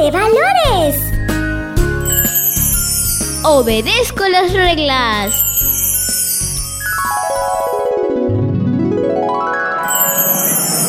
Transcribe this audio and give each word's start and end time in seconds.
de 0.00 0.10
valores. 0.12 1.12
Obedezco 3.42 4.28
las 4.28 4.52
reglas. 4.52 5.44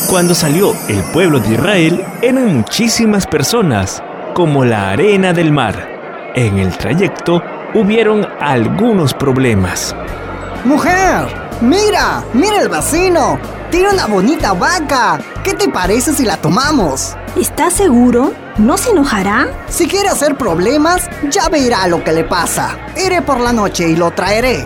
Cuando 0.10 0.36
salió 0.36 0.74
el 0.88 1.02
pueblo 1.12 1.40
de 1.40 1.54
Israel, 1.54 2.06
eran 2.22 2.58
muchísimas 2.58 3.26
personas, 3.26 4.04
como 4.36 4.64
la 4.64 4.92
arena 4.92 5.34
del 5.34 5.52
mar. 5.52 6.32
En 6.36 6.60
el 6.60 6.78
trayecto 6.78 7.42
hubieron 7.74 8.28
algunos 8.40 9.14
problemas. 9.16 9.96
¡Mujer! 10.66 11.26
¡Mira! 11.62 12.24
¡Mira 12.34 12.62
el 12.62 12.70
vecino! 12.70 13.59
Tiene 13.72 13.92
una 13.92 14.08
bonita 14.08 14.54
vaca. 14.54 15.20
¿Qué 15.44 15.54
te 15.54 15.70
parece 15.70 16.12
si 16.14 16.26
la 16.26 16.38
tomamos? 16.38 17.16
¿Estás 17.40 17.74
seguro? 17.74 18.34
¿No 18.58 18.80
se 18.80 18.90
enojará? 18.90 19.48
Si 19.68 19.88
quiere 19.88 20.10
hacer 20.10 20.36
problemas, 20.36 21.08
ya 21.30 21.50
verá 21.50 21.88
lo 21.88 22.04
que 22.04 22.12
le 22.12 22.24
pasa. 22.24 22.80
Iré 22.98 23.22
por 23.22 23.40
la 23.40 23.54
noche 23.54 23.88
y 23.88 23.96
lo 23.96 24.10
traeré. 24.10 24.66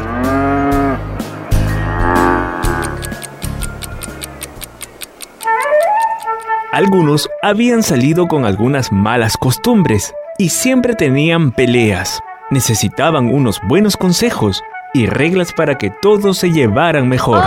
Algunos 6.72 7.30
habían 7.41 7.84
salido 7.84 8.27
con 8.27 8.46
algunas 8.46 8.94
malas 8.94 9.35
costumbres 9.35 10.13
y 10.38 10.48
siempre 10.48 10.96
tenían 10.96 11.52
peleas. 11.52 12.22
Necesitaban 12.52 13.27
unos 13.34 13.60
buenos 13.68 13.98
consejos 13.98 14.63
y 14.94 15.08
reglas 15.08 15.52
para 15.52 15.77
que 15.77 15.90
todos 15.90 16.38
se 16.38 16.52
llevaran 16.52 17.10
mejor. 17.10 17.44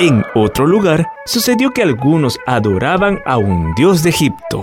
En 0.00 0.24
otro 0.36 0.64
lugar, 0.64 1.10
sucedió 1.26 1.70
que 1.70 1.82
algunos 1.82 2.38
adoraban 2.46 3.18
a 3.26 3.36
un 3.36 3.74
dios 3.74 4.04
de 4.04 4.10
Egipto. 4.10 4.60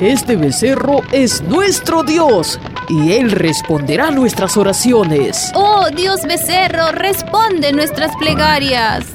Este 0.00 0.34
becerro 0.34 1.02
es 1.12 1.40
nuestro 1.42 2.02
Dios 2.02 2.58
y 2.88 3.12
Él 3.12 3.30
responderá 3.30 4.10
nuestras 4.10 4.56
oraciones. 4.56 5.52
Oh 5.54 5.86
Dios 5.94 6.22
becerro, 6.26 6.90
responde 6.90 7.72
nuestras 7.72 8.10
plegarias. 8.16 9.06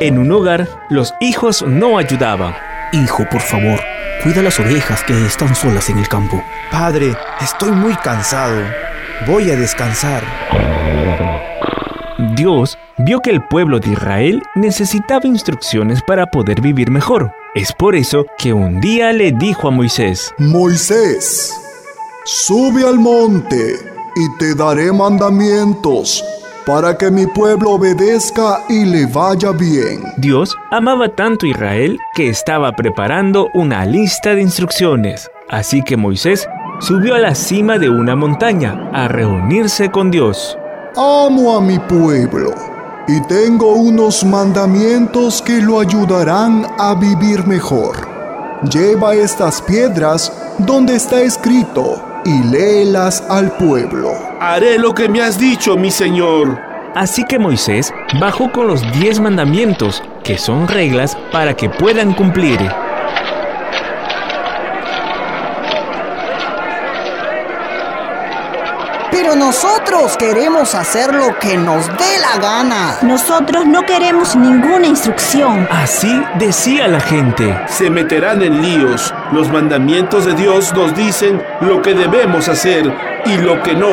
En 0.00 0.18
un 0.18 0.32
hogar, 0.32 0.66
los 0.88 1.12
hijos 1.20 1.62
no 1.62 1.98
ayudaban. 1.98 2.54
Hijo, 2.92 3.26
por 3.30 3.42
favor, 3.42 3.78
cuida 4.22 4.42
las 4.42 4.58
ovejas 4.58 5.04
que 5.04 5.26
están 5.26 5.54
solas 5.54 5.90
en 5.90 5.98
el 5.98 6.08
campo. 6.08 6.42
Padre, 6.70 7.14
estoy 7.42 7.72
muy 7.72 7.94
cansado. 7.96 8.87
Voy 9.26 9.50
a 9.50 9.56
descansar. 9.56 10.22
Dios 12.36 12.78
vio 12.98 13.20
que 13.20 13.30
el 13.30 13.42
pueblo 13.42 13.80
de 13.80 13.90
Israel 13.90 14.42
necesitaba 14.54 15.26
instrucciones 15.26 16.02
para 16.02 16.26
poder 16.26 16.60
vivir 16.60 16.90
mejor. 16.90 17.32
Es 17.54 17.72
por 17.72 17.96
eso 17.96 18.26
que 18.38 18.52
un 18.52 18.80
día 18.80 19.12
le 19.12 19.32
dijo 19.32 19.68
a 19.68 19.70
Moisés, 19.70 20.32
Moisés, 20.38 21.52
sube 22.24 22.86
al 22.86 22.98
monte 22.98 23.74
y 24.16 24.38
te 24.38 24.54
daré 24.54 24.92
mandamientos 24.92 26.24
para 26.64 26.96
que 26.96 27.10
mi 27.10 27.26
pueblo 27.26 27.72
obedezca 27.72 28.62
y 28.68 28.84
le 28.84 29.06
vaya 29.06 29.52
bien. 29.52 30.02
Dios 30.16 30.54
amaba 30.70 31.08
tanto 31.08 31.46
a 31.46 31.48
Israel 31.48 31.98
que 32.14 32.28
estaba 32.28 32.72
preparando 32.72 33.48
una 33.54 33.84
lista 33.84 34.34
de 34.34 34.42
instrucciones. 34.42 35.30
Así 35.48 35.82
que 35.82 35.96
Moisés 35.96 36.46
subió 36.80 37.14
a 37.14 37.18
la 37.18 37.34
cima 37.34 37.78
de 37.78 37.88
una 37.88 38.14
montaña 38.14 38.90
a 38.92 39.08
reunirse 39.08 39.90
con 39.90 40.10
Dios. 40.10 40.56
Amo 40.96 41.56
a 41.56 41.60
mi 41.60 41.78
pueblo 41.78 42.54
y 43.06 43.20
tengo 43.22 43.72
unos 43.72 44.24
mandamientos 44.24 45.42
que 45.42 45.60
lo 45.60 45.80
ayudarán 45.80 46.66
a 46.78 46.94
vivir 46.94 47.46
mejor. 47.46 47.96
Lleva 48.70 49.14
estas 49.14 49.62
piedras 49.62 50.32
donde 50.58 50.96
está 50.96 51.20
escrito 51.22 52.02
y 52.24 52.42
léelas 52.44 53.22
al 53.28 53.52
pueblo. 53.52 54.12
Haré 54.40 54.78
lo 54.78 54.94
que 54.94 55.08
me 55.08 55.22
has 55.22 55.38
dicho, 55.38 55.76
mi 55.76 55.90
señor. 55.90 56.60
Así 56.94 57.24
que 57.24 57.38
Moisés 57.38 57.92
bajó 58.20 58.50
con 58.50 58.66
los 58.66 58.82
diez 58.92 59.20
mandamientos, 59.20 60.02
que 60.24 60.36
son 60.36 60.66
reglas 60.66 61.16
para 61.32 61.54
que 61.54 61.70
puedan 61.70 62.12
cumplir. 62.14 62.58
Pero 69.20 69.34
nosotros 69.34 70.16
queremos 70.16 70.76
hacer 70.76 71.12
lo 71.12 71.36
que 71.40 71.56
nos 71.56 71.88
dé 71.88 72.18
la 72.20 72.40
gana. 72.40 72.98
Nosotros 73.02 73.66
no 73.66 73.84
queremos 73.84 74.36
ninguna 74.36 74.86
instrucción. 74.86 75.66
Así 75.72 76.22
decía 76.38 76.86
la 76.86 77.00
gente. 77.00 77.58
Se 77.66 77.90
meterán 77.90 78.42
en 78.42 78.62
líos. 78.62 79.12
Los 79.32 79.50
mandamientos 79.50 80.24
de 80.24 80.34
Dios 80.34 80.72
nos 80.72 80.94
dicen 80.94 81.42
lo 81.60 81.82
que 81.82 81.94
debemos 81.94 82.48
hacer 82.48 82.94
y 83.26 83.38
lo 83.38 83.60
que 83.60 83.74
no, 83.74 83.90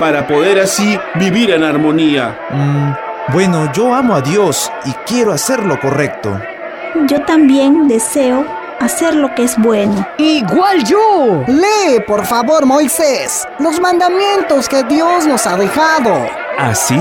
para 0.00 0.26
poder 0.26 0.58
así 0.58 0.98
vivir 1.14 1.52
en 1.52 1.62
armonía. 1.62 2.36
Mm, 2.50 3.32
bueno, 3.32 3.72
yo 3.72 3.94
amo 3.94 4.16
a 4.16 4.20
Dios 4.20 4.72
y 4.84 4.90
quiero 5.06 5.32
hacer 5.32 5.64
lo 5.64 5.78
correcto. 5.78 6.40
Yo 7.06 7.22
también 7.22 7.86
deseo 7.86 8.44
hacer 8.80 9.14
lo 9.14 9.34
que 9.34 9.44
es 9.44 9.56
bueno. 9.58 10.06
Igual 10.18 10.84
yo. 10.84 11.44
Lee, 11.46 12.00
por 12.06 12.24
favor, 12.26 12.66
Moisés, 12.66 13.46
los 13.58 13.80
mandamientos 13.80 14.68
que 14.68 14.82
Dios 14.84 15.26
nos 15.26 15.46
ha 15.46 15.56
dejado. 15.56 16.26
Así, 16.58 16.98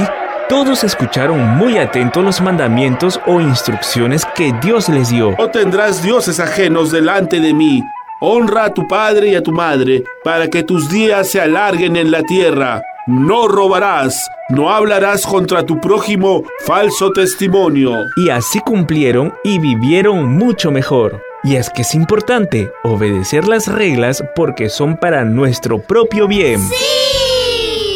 todos 0.49 0.83
escucharon 0.83 1.39
muy 1.57 1.77
atentos 1.77 2.23
los 2.23 2.41
mandamientos 2.41 3.19
o 3.25 3.41
instrucciones 3.41 4.25
que 4.35 4.53
Dios 4.61 4.89
les 4.89 5.09
dio. 5.09 5.35
No 5.37 5.49
tendrás 5.49 6.03
dioses 6.03 6.39
ajenos 6.39 6.91
delante 6.91 7.39
de 7.39 7.53
mí. 7.53 7.83
Honra 8.21 8.65
a 8.65 8.73
tu 8.73 8.87
padre 8.87 9.29
y 9.29 9.35
a 9.35 9.43
tu 9.43 9.51
madre, 9.51 10.03
para 10.23 10.47
que 10.47 10.63
tus 10.63 10.89
días 10.89 11.29
se 11.29 11.41
alarguen 11.41 11.95
en 11.95 12.11
la 12.11 12.23
tierra. 12.23 12.81
No 13.07 13.47
robarás, 13.47 14.29
no 14.49 14.71
hablarás 14.71 15.27
contra 15.27 15.63
tu 15.63 15.79
prójimo 15.79 16.43
falso 16.65 17.11
testimonio. 17.11 18.05
Y 18.15 18.29
así 18.29 18.59
cumplieron 18.61 19.33
y 19.43 19.59
vivieron 19.59 20.25
mucho 20.37 20.71
mejor. 20.71 21.21
Y 21.45 21.57
es 21.57 21.69
que 21.69 21.83
es 21.83 21.93
importante 21.93 22.71
obedecer 22.83 23.47
las 23.47 23.67
reglas 23.67 24.23
porque 24.35 24.67
son 24.69 24.97
para 24.97 25.23
nuestro 25.23 25.79
propio 25.79 26.27
bien. 26.27 26.59
¡Sí! 26.59 26.75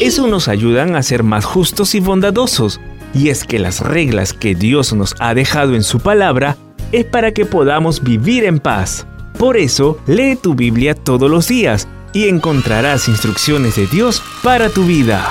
Eso 0.01 0.27
nos 0.27 0.47
ayudan 0.47 0.95
a 0.95 1.01
ser 1.01 1.23
más 1.23 1.45
justos 1.45 1.95
y 1.95 1.99
bondadosos. 1.99 2.79
Y 3.13 3.29
es 3.29 3.43
que 3.43 3.57
las 3.57 3.81
reglas 3.81 4.33
que 4.33 4.53
Dios 4.53 4.93
nos 4.93 5.15
ha 5.19 5.33
dejado 5.33 5.73
en 5.73 5.83
su 5.83 5.99
palabra 5.99 6.57
es 6.91 7.05
para 7.05 7.31
que 7.31 7.45
podamos 7.45 8.03
vivir 8.03 8.43
en 8.43 8.59
paz. 8.59 9.07
Por 9.39 9.57
eso, 9.57 9.97
lee 10.05 10.35
tu 10.35 10.53
Biblia 10.53 10.93
todos 10.93 11.29
los 11.29 11.47
días 11.47 11.87
y 12.13 12.27
encontrarás 12.27 13.07
instrucciones 13.07 13.75
de 13.75 13.87
Dios 13.87 14.21
para 14.43 14.69
tu 14.69 14.83
vida. 14.83 15.27